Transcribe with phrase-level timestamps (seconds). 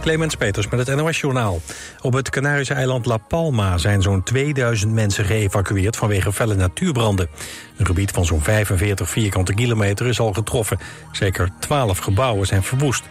[0.00, 1.60] Clemens Peters met het NOS-journaal.
[2.00, 7.28] Op het Canarische eiland La Palma zijn zo'n 2000 mensen geëvacueerd vanwege felle natuurbranden.
[7.76, 10.78] Een gebied van zo'n 45 vierkante kilometer is al getroffen.
[11.12, 13.04] Zeker 12 gebouwen zijn verwoest.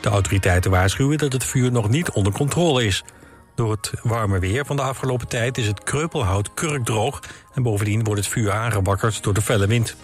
[0.00, 3.04] De autoriteiten waarschuwen dat het vuur nog niet onder controle is.
[3.54, 7.20] Door het warme weer van de afgelopen tijd is het kreupelhout kurkdroog...
[7.54, 9.96] en bovendien wordt het vuur aangewakkerd door de felle wind.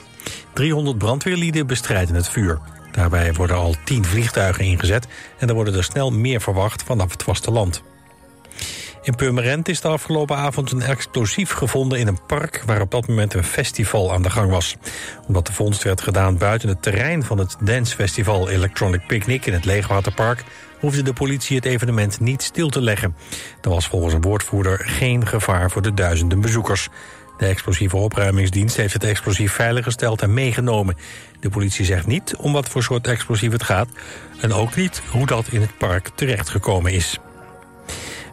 [0.53, 2.80] 300 brandweerlieden bestrijden het vuur.
[2.91, 5.07] Daarbij worden al 10 vliegtuigen ingezet...
[5.39, 7.83] en er worden er snel meer verwacht vanaf het vasteland.
[9.03, 12.63] In Purmerend is de afgelopen avond een explosief gevonden in een park...
[12.67, 14.77] waar op dat moment een festival aan de gang was.
[15.27, 19.65] Omdat de vondst werd gedaan buiten het terrein van het dancefestival Electronic Picnic in het
[19.65, 20.45] Leegwaterpark
[20.81, 23.17] hoefde de politie het evenement niet stil te leggen.
[23.61, 26.89] Er was volgens een woordvoerder geen gevaar voor de duizenden bezoekers.
[27.41, 30.97] De explosieve opruimingsdienst heeft het explosief veiliggesteld en meegenomen.
[31.41, 33.89] De politie zegt niet om wat voor soort explosief het gaat...
[34.41, 37.19] en ook niet hoe dat in het park terechtgekomen is.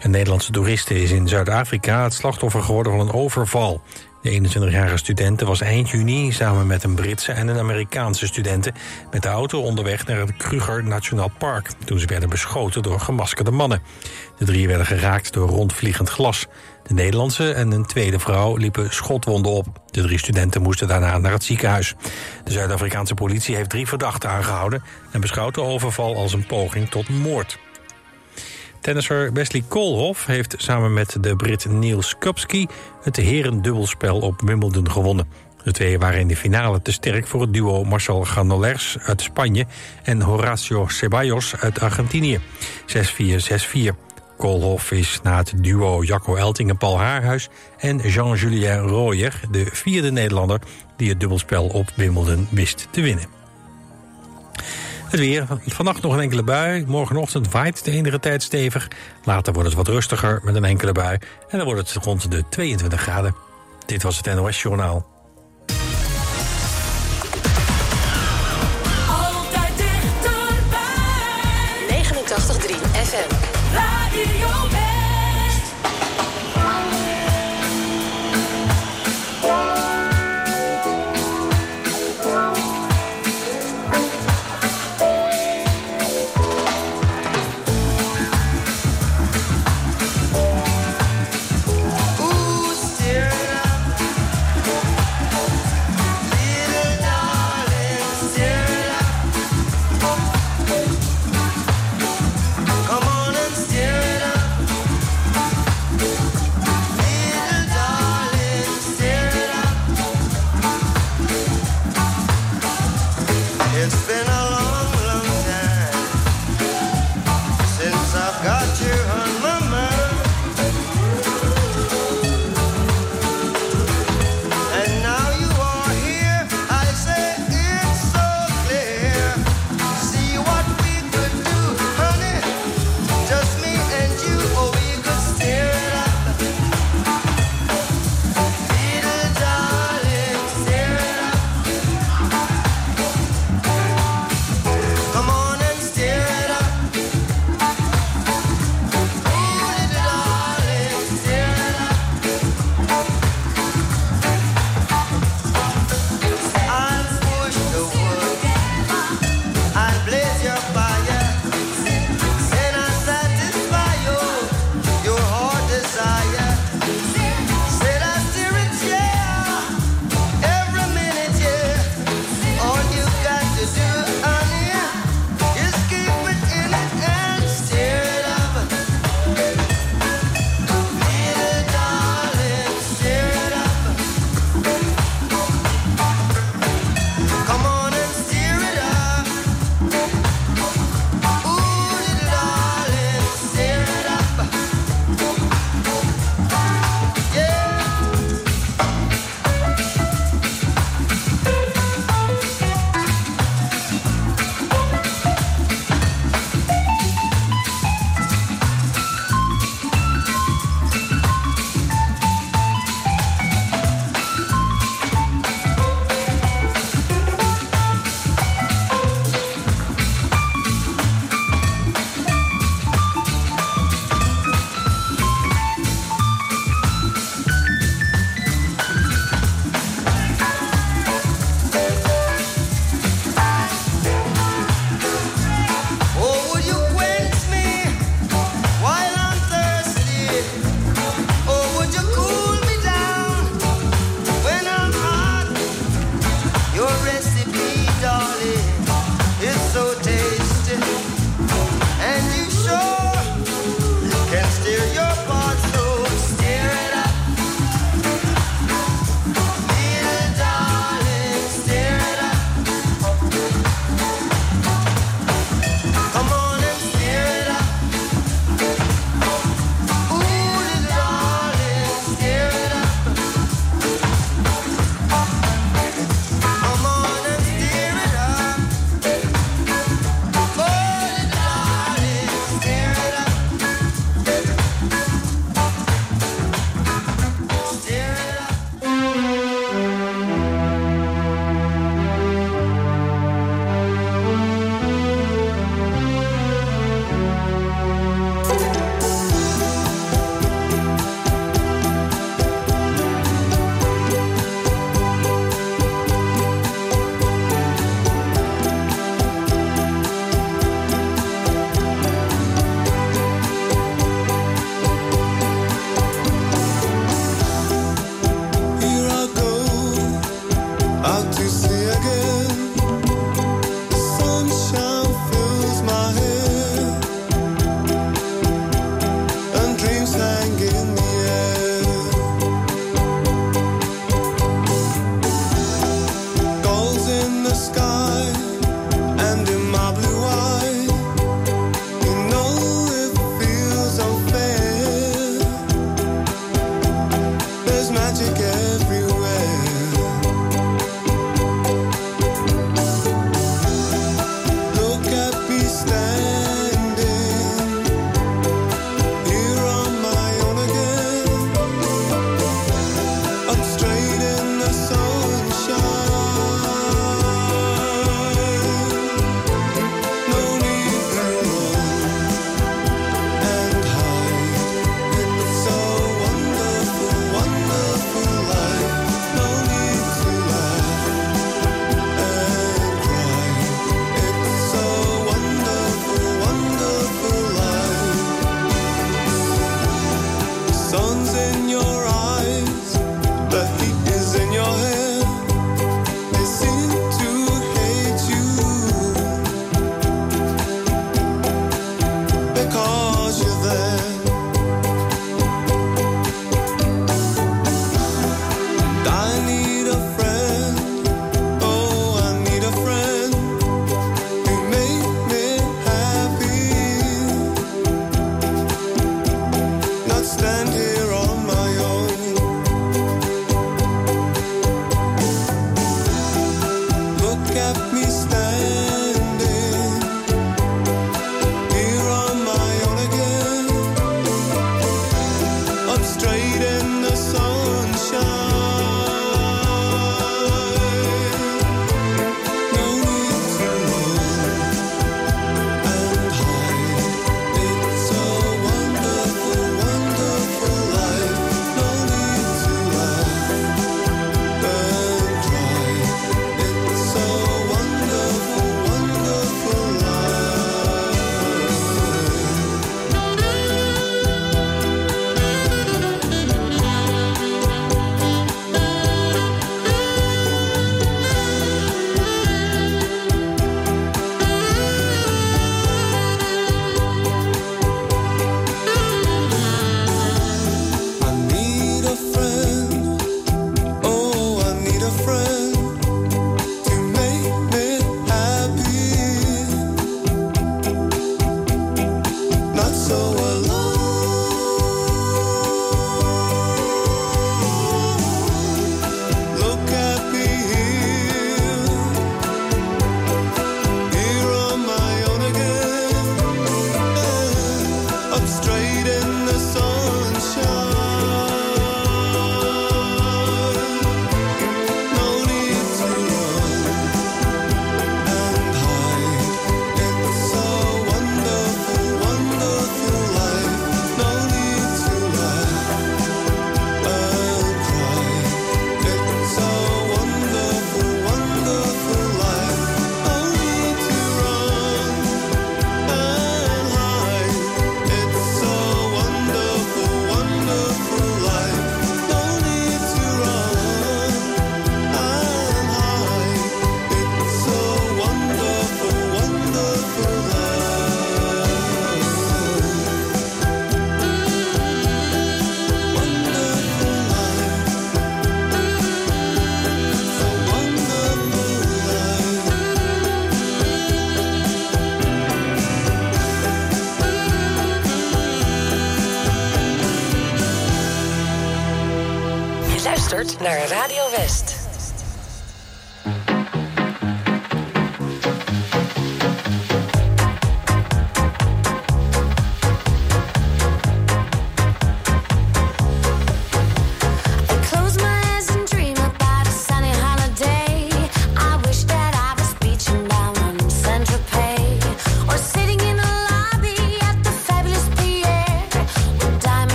[0.00, 3.82] Een Nederlandse toeriste is in Zuid-Afrika het slachtoffer geworden van een overval.
[4.22, 8.74] De 21-jarige studente was eind juni samen met een Britse en een Amerikaanse studenten...
[9.10, 11.68] met de auto onderweg naar het Kruger Nationaal Park...
[11.84, 13.82] toen ze werden beschoten door gemaskerde mannen.
[14.38, 16.46] De drie werden geraakt door rondvliegend glas.
[16.86, 19.66] De Nederlandse en een tweede vrouw liepen schotwonden op.
[19.90, 21.94] De drie studenten moesten daarna naar het ziekenhuis.
[22.44, 24.82] De Zuid-Afrikaanse politie heeft drie verdachten aangehouden...
[25.10, 27.58] en beschouwt de overval als een poging tot moord.
[28.80, 32.66] Tennisser Wesley Koolhof heeft samen met de Brit Niels Kupski...
[33.02, 35.28] het herendubbelspel op Wimbledon gewonnen.
[35.62, 39.66] De twee waren in de finale te sterk voor het duo Marcel Ganolers uit Spanje...
[40.02, 42.40] en Horacio Ceballos uit Argentinië.
[42.86, 42.98] 6-4,
[43.92, 44.05] 6-4.
[44.36, 47.48] Koolhof is na het duo Jacco Elting en Paul Haarhuis...
[47.78, 50.60] en Jean-Julien Royer, de vierde Nederlander...
[50.96, 53.24] die het dubbelspel op Wimbledon wist te winnen.
[55.10, 55.46] Het weer.
[55.66, 56.84] Vannacht nog een enkele bui.
[56.86, 58.88] Morgenochtend waait de enige tijd stevig.
[59.24, 61.18] Later wordt het wat rustiger met een enkele bui.
[61.48, 63.34] En dan wordt het rond de 22 graden.
[63.86, 65.15] Dit was het NOS Journaal.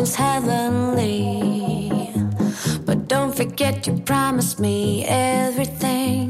[0.00, 1.90] Combination's heavenly.
[2.86, 6.29] But don't forget you promised me everything.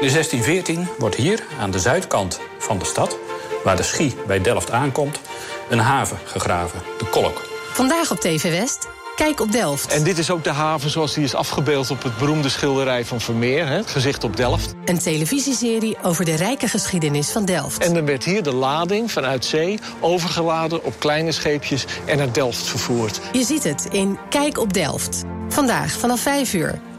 [0.00, 3.16] In 1614 wordt hier aan de zuidkant van de stad,
[3.64, 5.20] waar de Schie bij Delft aankomt,
[5.70, 7.42] een haven gegraven, de Kolk.
[7.72, 8.88] Vandaag op TV West.
[9.16, 9.92] Kijk op Delft.
[9.92, 13.20] En dit is ook de haven zoals die is afgebeeld op het beroemde schilderij van
[13.20, 14.74] Vermeer, hè, het gezicht op Delft.
[14.84, 17.84] Een televisieserie over de rijke geschiedenis van Delft.
[17.84, 22.66] En dan werd hier de lading vanuit zee overgeladen op kleine scheepjes en naar Delft
[22.66, 23.20] vervoerd.
[23.32, 25.22] Je ziet het in Kijk op Delft.
[25.48, 26.80] Vandaag vanaf 5 uur.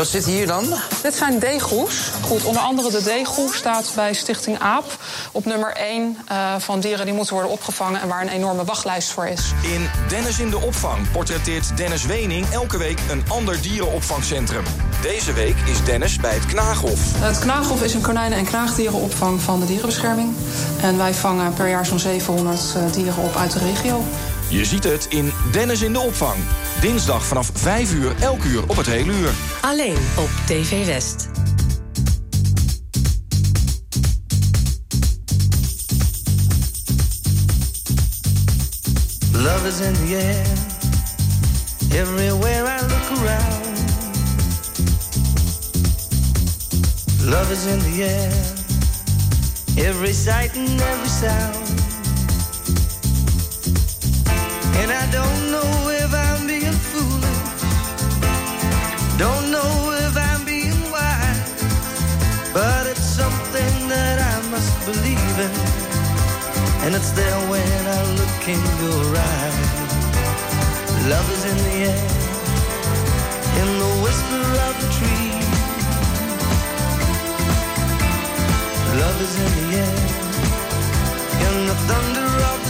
[0.00, 0.64] Wat zit hier dan?
[1.02, 2.10] Dit zijn deegroes.
[2.22, 4.84] Goed, onder andere de deegroe staat bij Stichting AAP
[5.32, 9.10] op nummer 1 eh, van dieren die moeten worden opgevangen en waar een enorme wachtlijst
[9.10, 9.52] voor is.
[9.62, 14.64] In Dennis in de opvang portretteert Dennis Wening elke week een ander dierenopvangcentrum.
[15.02, 17.00] Deze week is Dennis bij het Knaaghof.
[17.20, 20.34] Het Knaaghof is een konijnen- en knaagdierenopvang van de dierenbescherming.
[20.82, 24.04] En wij vangen per jaar zo'n 700 eh, dieren op uit de regio.
[24.50, 26.36] Je ziet het in Dennis in de opvang.
[26.80, 29.30] Dinsdag vanaf 5 uur, elk uur op het hele uur.
[29.60, 31.28] Alleen op TV West.
[39.32, 40.46] Love is in the air.
[42.00, 43.78] Everywhere I look around.
[47.24, 48.32] Love is in the air.
[49.88, 51.89] Every sight and every sound.
[54.78, 57.62] And I don't know if I'm being foolish.
[59.18, 59.72] Don't know
[60.06, 61.62] if I'm being wise.
[62.52, 65.52] But it's something that I must believe in.
[66.84, 69.80] And it's there when I look in your eyes.
[71.08, 72.08] Love is in the air,
[73.60, 75.32] in the whisper of the tree.
[79.00, 79.98] Love is in the air,
[81.46, 82.69] in the thunder of the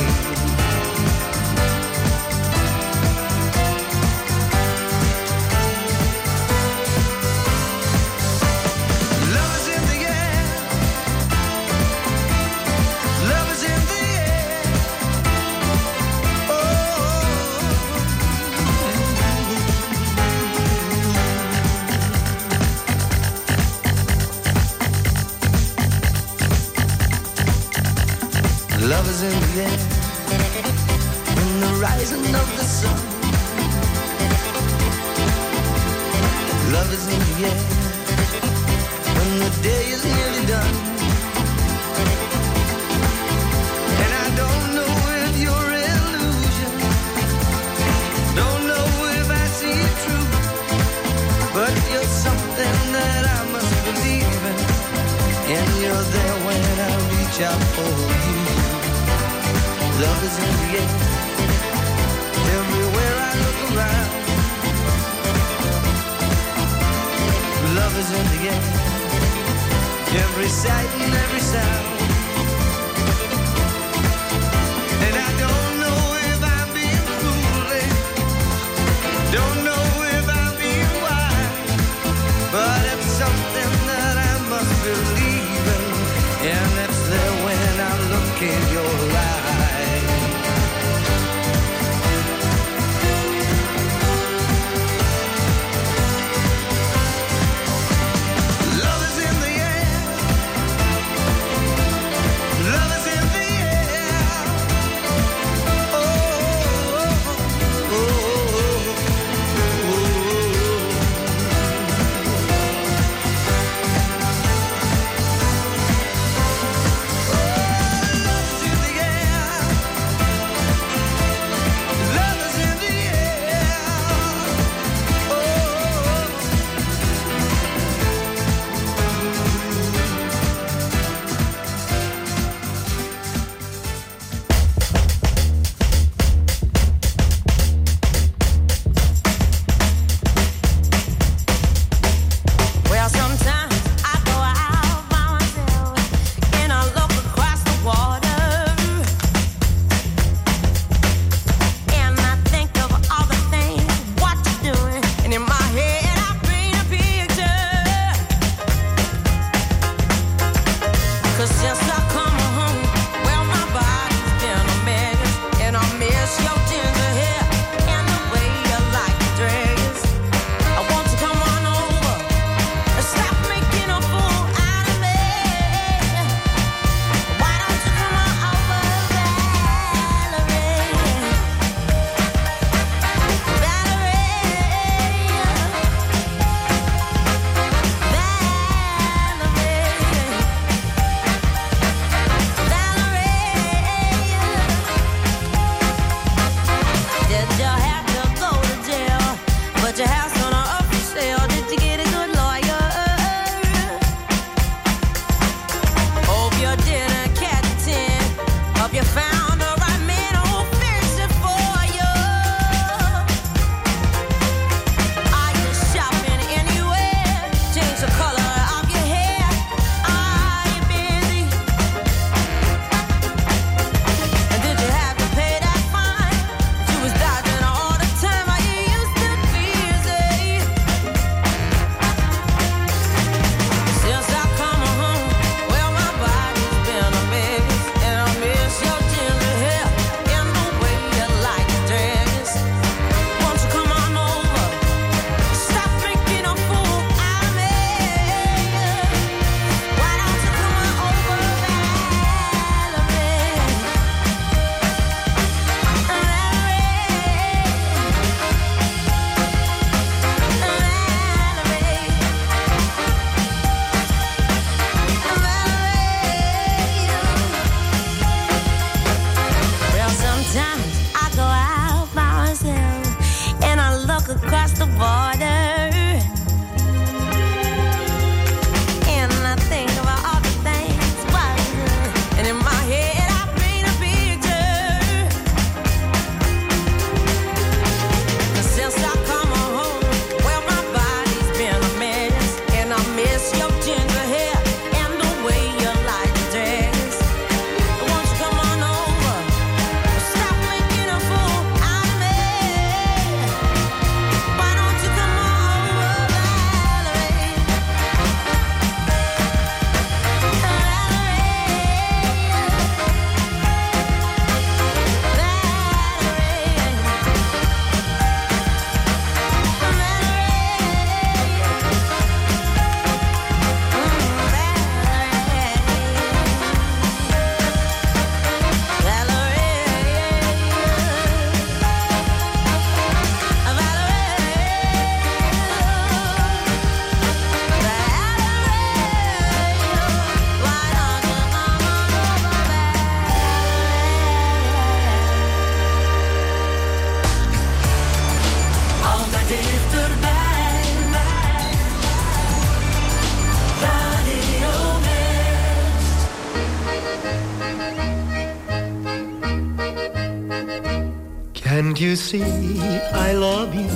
[362.21, 362.79] see
[363.27, 363.91] I love you?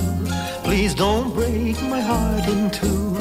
[0.64, 3.14] Please don't break my heart in two.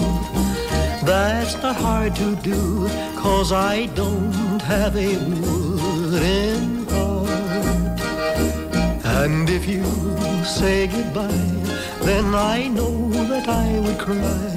[1.06, 8.00] That's not hard to do, cause I don't have a wooden heart.
[9.24, 9.84] And if you
[10.44, 11.54] say goodbye,
[12.08, 12.96] then I know
[13.32, 14.54] that I would cry.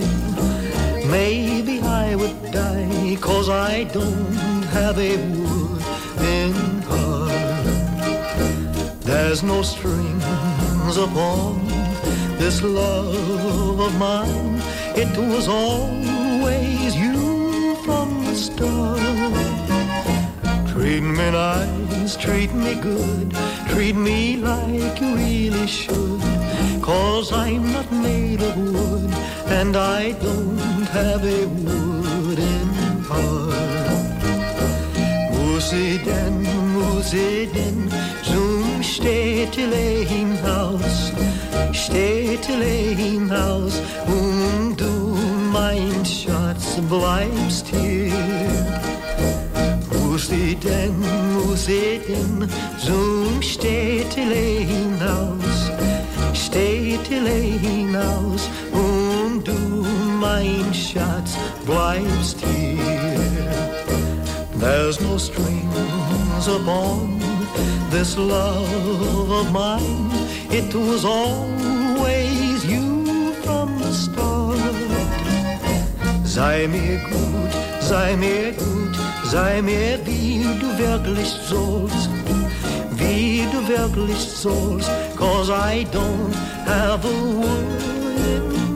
[1.18, 6.53] Maybe I would die, cause I don't have a wooden
[6.90, 7.09] heart.
[9.11, 9.62] There's no
[10.97, 11.66] upon
[12.39, 14.62] this love of mine.
[14.97, 18.99] It was always you from the start.
[20.72, 23.34] Treat me nice, treat me good,
[23.68, 26.22] treat me like you really should.
[26.80, 29.12] Cause I'm not made of wood,
[29.47, 32.68] and I don't have a wooden
[33.11, 34.22] heart.
[35.32, 37.89] Musi den,
[38.99, 41.12] Städtele hinaus,
[41.70, 45.16] Städtele hinaus, und du,
[45.53, 48.12] mein Schatz, bleibst hier.
[50.20, 55.70] Ich denn zum Städtele hinaus,
[56.34, 59.86] Städtele hinaus und du,
[60.20, 62.78] mein Schatz, bleibst hier.
[64.59, 67.28] There's no strings upon
[67.91, 70.11] this love of mine.
[70.51, 74.59] It was always you from the start.
[76.24, 82.11] Sei mir gut, sei mir gut, sei mir wie du wirklich sollst,
[82.93, 86.34] wie du wirklich sollst, cause I don't
[86.66, 88.68] have a wooden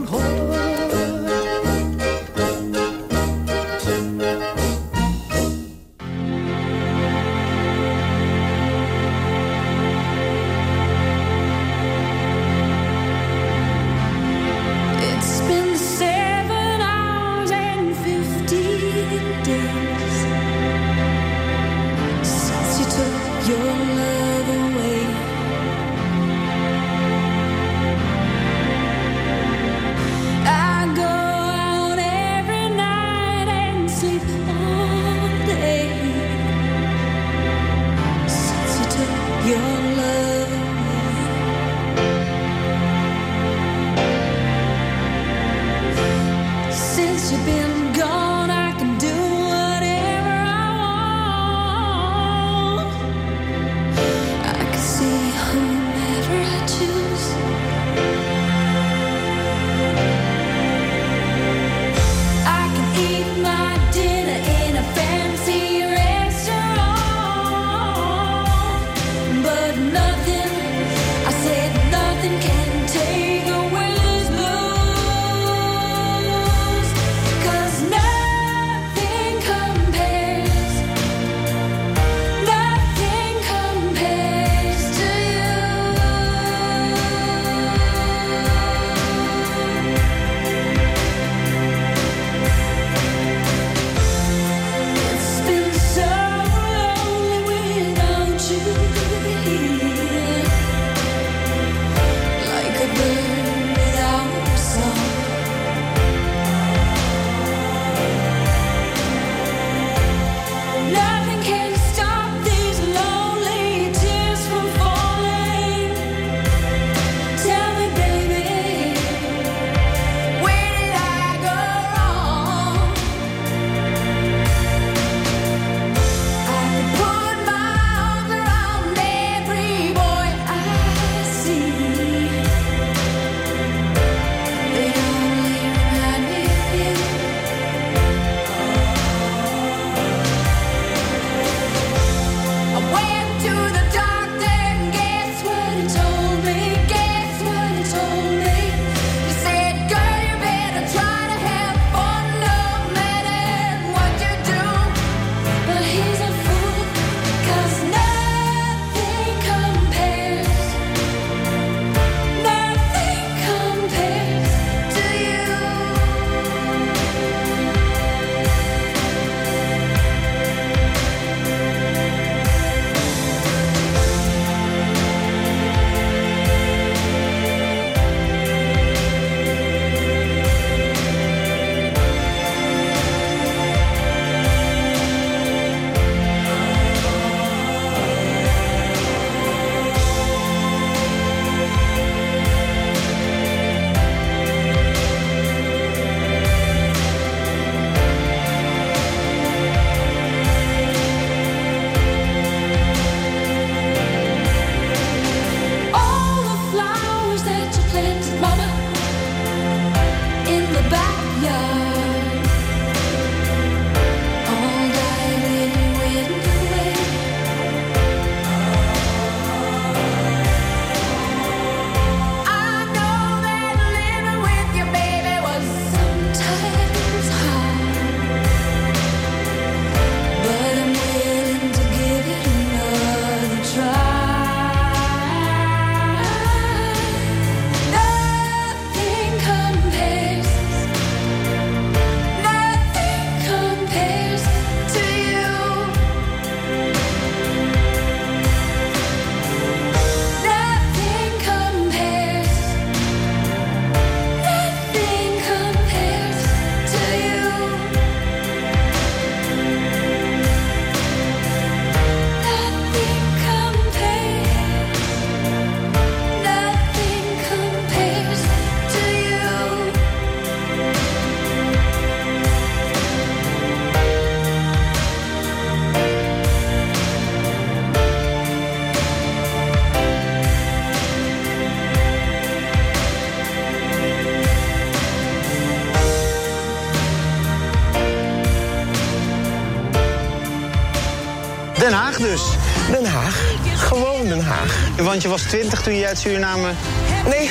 [295.13, 296.71] Want je was 20 toen je uit Suriname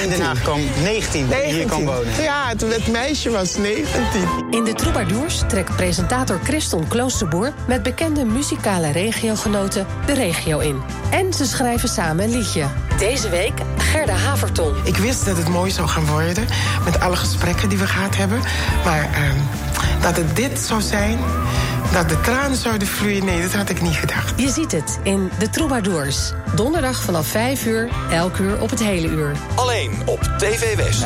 [0.02, 0.60] in Den Haag kwam.
[0.82, 2.22] 19 toen je hier kwam wonen.
[2.22, 3.86] Ja, het, het meisje was 19.
[4.50, 7.52] In de Troubadours trekt presentator Christon Kloosterboer...
[7.66, 10.82] met bekende muzikale regiogenoten de regio in.
[11.10, 12.66] En ze schrijven samen een liedje.
[12.98, 14.74] Deze week Gerda Haverton.
[14.84, 16.46] Ik wist dat het mooi zou gaan worden.
[16.84, 18.40] Met alle gesprekken die we gehad hebben.
[18.84, 19.38] Maar ehm,
[20.00, 21.18] dat het dit zou zijn.
[21.93, 23.24] Dat de tranen zouden vloeien.
[23.24, 24.40] Nee, dat had ik niet gedacht.
[24.40, 26.32] Je ziet het in de Troubadours.
[26.55, 29.32] Donderdag vanaf 5 uur, elk uur op het hele uur.
[29.55, 31.05] Alleen op TV West.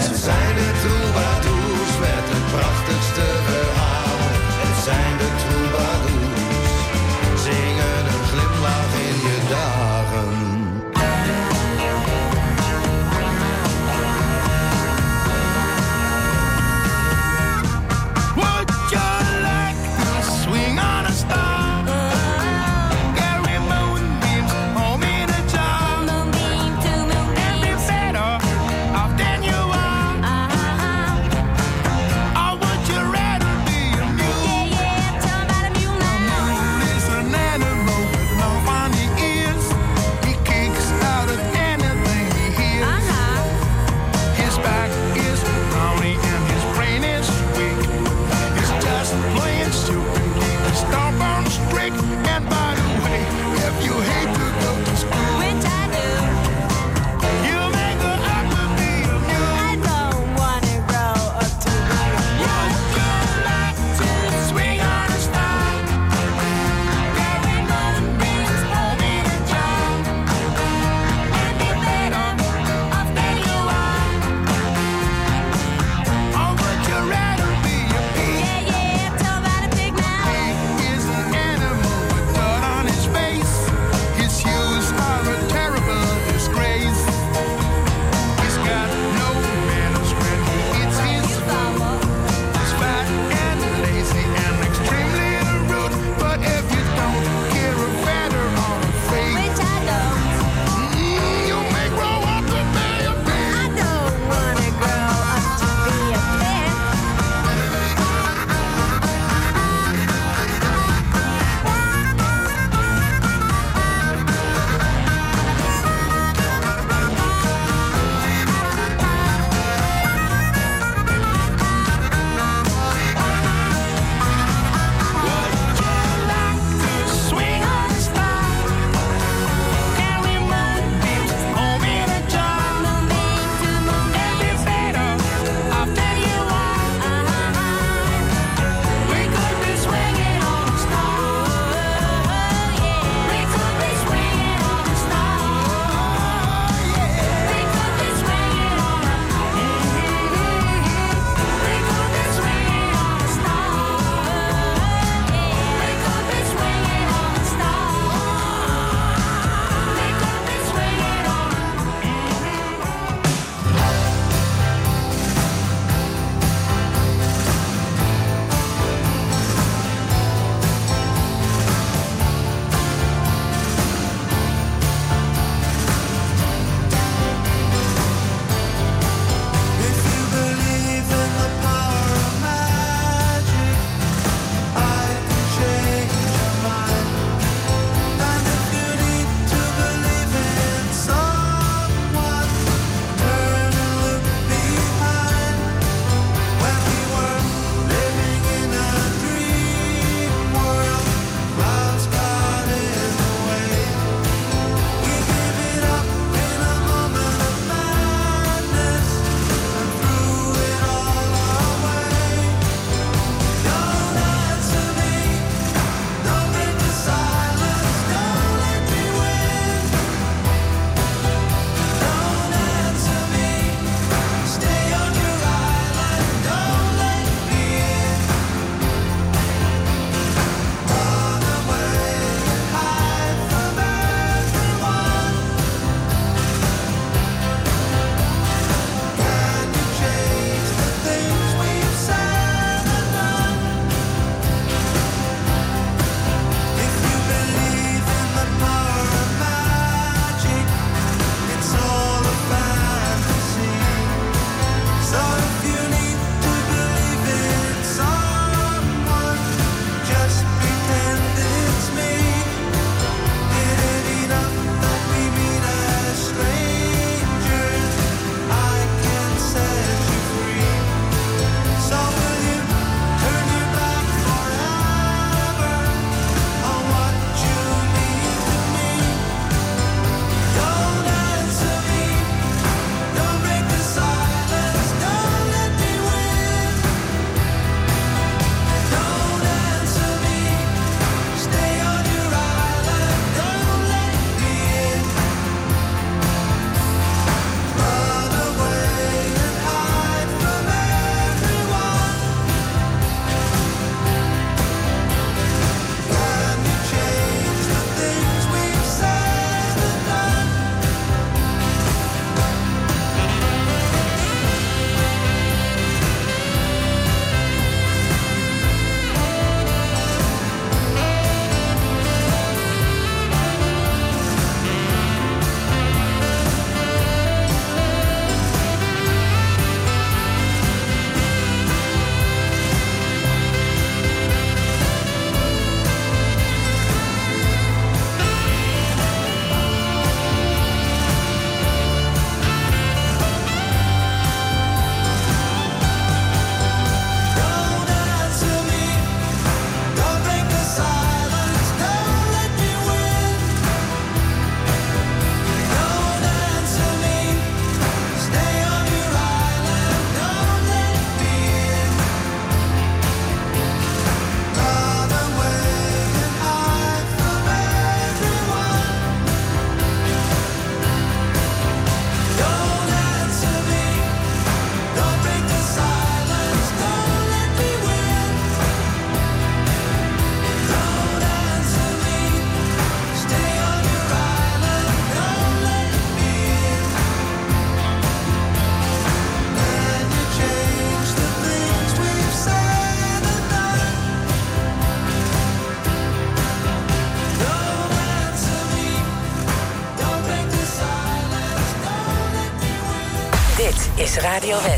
[404.46, 404.75] Radio it.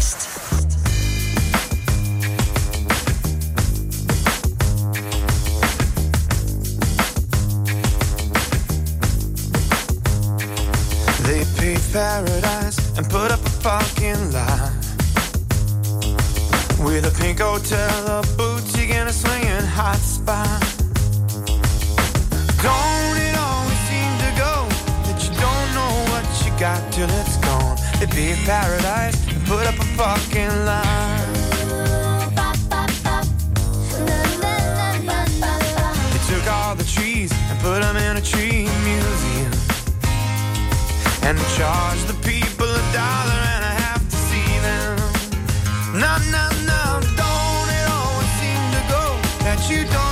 [49.70, 50.07] you don't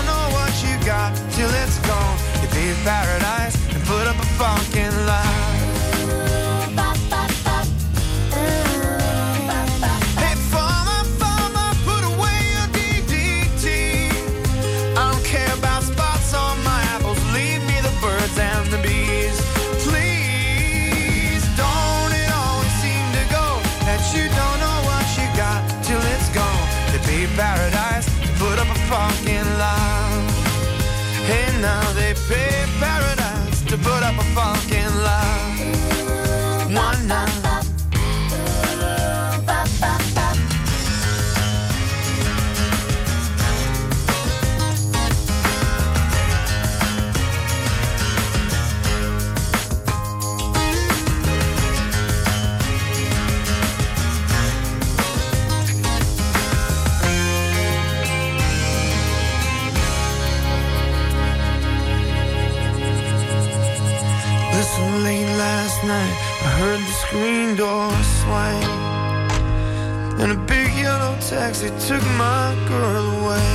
[71.56, 73.52] taxi took my girl away.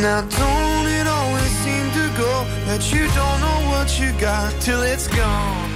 [0.00, 4.82] Now don't it always seem to go that you don't know what you got till
[4.82, 5.70] it's gone?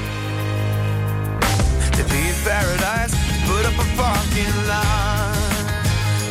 [1.97, 3.15] To be in paradise,
[3.47, 5.35] put up a parking lot.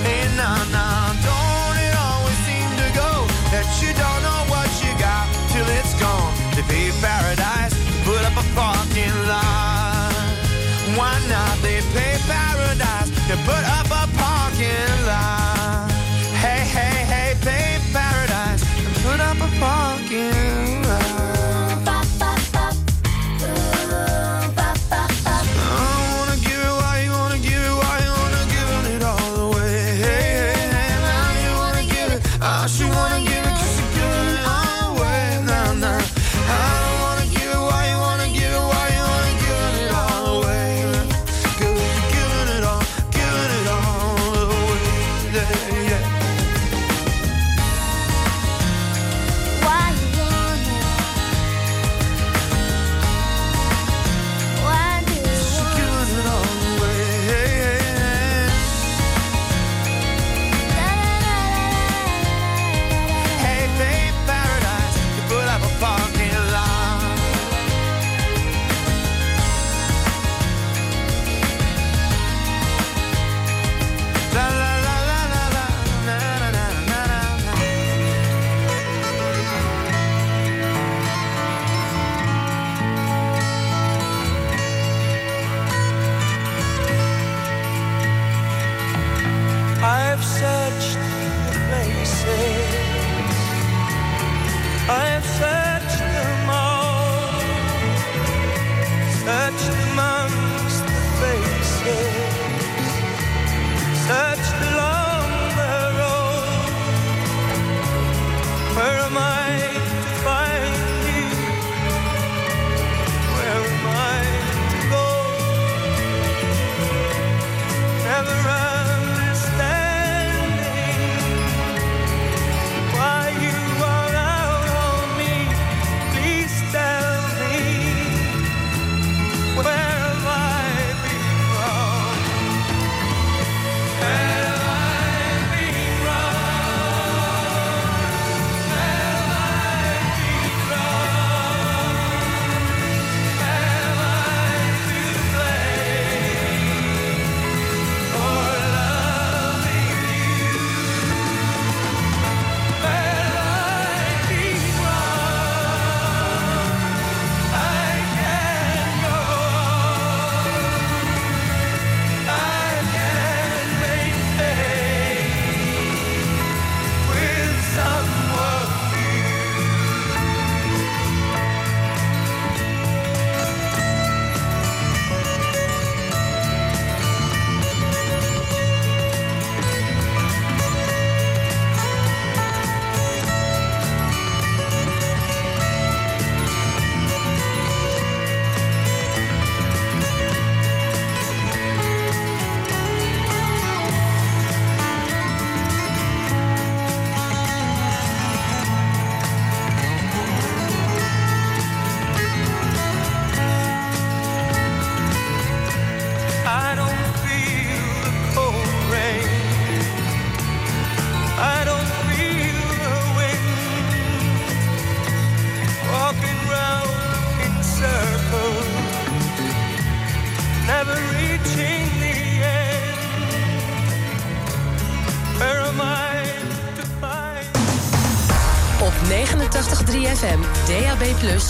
[0.05, 3.11] Hey, nah, nah, don't it always seem to go
[3.51, 6.33] that you don't know what you got till it's gone?
[6.55, 10.13] To be in paradise, put up a parking lot.
[10.97, 11.57] Why not?
[11.61, 12.54] They pay paradise
[13.45, 13.94] but I.